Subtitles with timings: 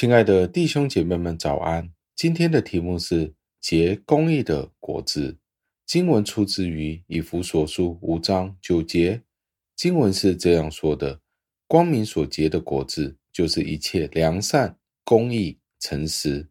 [0.00, 1.92] 亲爱的弟兄姐妹们，早安！
[2.16, 5.36] 今天的题目是结公义的果子。
[5.84, 9.20] 经文出自于以弗所书五章九节。
[9.76, 11.20] 经文是这样说的：
[11.68, 14.74] 光明所结的果子，就是一切良善、
[15.04, 16.48] 公义、诚实。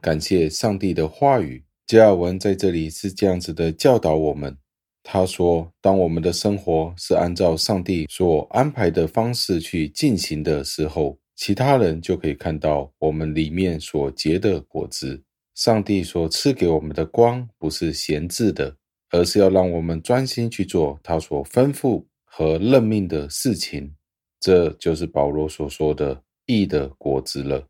[0.00, 1.64] 感谢上帝的话语。
[1.88, 4.56] 加尔文在这里是这样子的教导我们。
[5.02, 15.22] 他说：当我们的生活是按照上帝所安排的方式去进行的时候，其他人就可以看到我们里面所结的果子。
[15.54, 18.74] 上帝所赐给我们的光不是闲置的，
[19.10, 23.94] 而是要让我们专心去做他所吩咐和任命的事情。
[24.40, 27.66] 这就是保罗所说的义的果子了。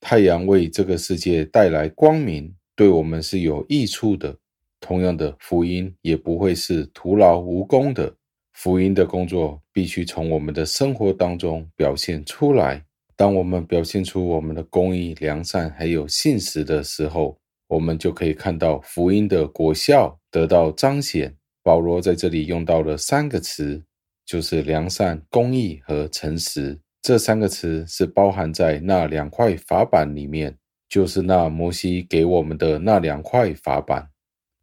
[0.00, 4.34] 太阳为这个世界带来光明，对我们是有益处的。
[4.80, 8.14] 同样的，福音也不会是徒劳无功的。
[8.54, 12.84] 福音的工作必须从我们的生活当中表现出来。
[13.18, 21.34] 当我们表现出我们的公义、良善还有信实的时候，我们就可以看到福音的果效得到彰显。
[21.64, 23.82] 保罗在这里用到了三个词，
[24.24, 26.78] 就是良善、公义和诚实。
[27.02, 30.56] 这三个词是包含在那两块法版里面，
[30.88, 34.08] 就是那摩西给我们的那两块法版。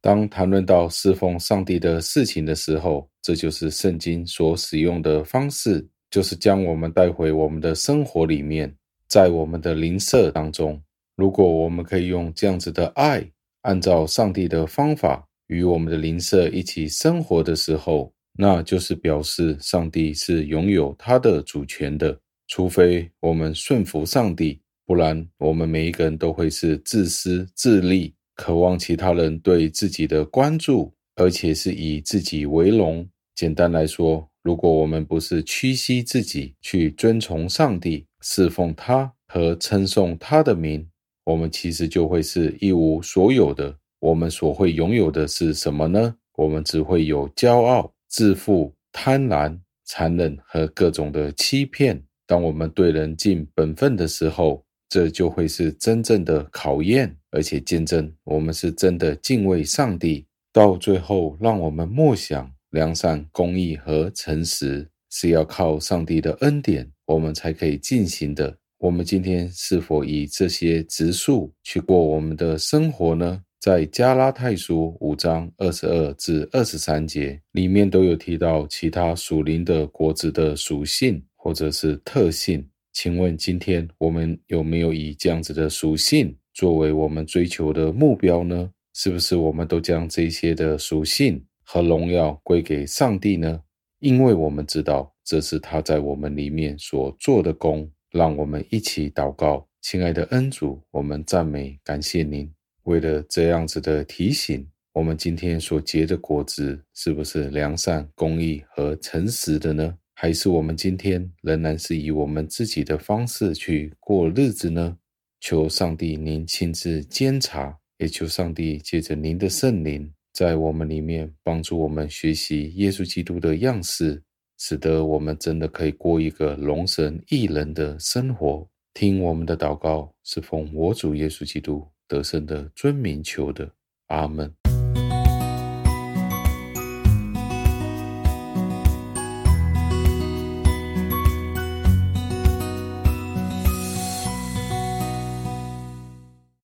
[0.00, 5.88] 当谈论到侍奉上帝的事情的时候，这就是圣经所使用的方式。
[6.10, 8.74] 就是将我们带回我们的生活里面，
[9.08, 10.80] 在我们的邻舍当中，
[11.16, 13.24] 如果我们可以用这样子的爱，
[13.62, 22.18] 按照上帝的方法与我们的邻舍一起生活的时候，那就是表示上帝是拥有他的主权的。
[22.48, 33.08] 除非我们顺服上帝，不然我们每一个人都会是自私自利，渴望其他人对自己的关注，而且是以自己为荣。
[33.34, 40.88] 简单来说，如果我们不是屈膝自己去遵从上帝、侍奉他和称颂他的名，
[41.24, 43.76] 我们其实就会是一无所有的。
[43.98, 46.16] 我们所会拥有的是什么呢？
[46.36, 52.02] 我们只会有骄傲、自负、贪婪、残忍和各种的欺骗。
[52.26, 60.24] 当我们对人尽本分的时候，这就会是真正的考验，而且见证我们是真的敬畏上帝。
[60.50, 62.50] 到最后，让我们默想。
[62.70, 68.56] 良善、公义和诚实是要靠上帝的恩典，我们才可以进行的。
[68.78, 73.42] 我们今天是否以这些植树去过我们的生活呢？
[73.60, 82.66] 在加拉太书五章二十二至二十三节里面都有提到其他属灵的果子的属性或者是特性。
[82.94, 88.70] 请问今天我们有没有以这样子的属性作为我们追求的目标呢？
[88.94, 93.62] 是不是我们都将这些的属性和荣耀归给上帝呢？
[94.00, 97.88] 因为我们知道这是他在我们里面所做的工。
[98.10, 102.52] 让我们一起祷告，亲爱的恩主，我们赞美感谢您。
[102.82, 109.96] 为了这样子的提醒，我们今天所结的果子是不是良善、公义和诚实的呢？
[110.14, 114.98] 还是我们今天仍然是以我们自己的方式去过日子呢？
[115.38, 120.12] 求上帝您亲自监察，也求上帝借着您的圣灵。
[120.32, 124.22] 在我们里面帮助我们学习耶稣基督的样式，
[124.58, 128.68] 使得我们真的可以过一个龙神异人的生活。
[128.92, 133.72] 听我们的祷告，是奉我主耶稣基督得胜的尊名求的，
[134.08, 134.59] 阿门。